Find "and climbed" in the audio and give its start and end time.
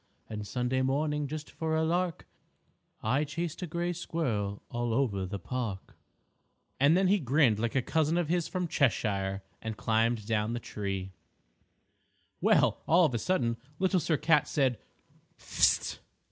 9.61-10.25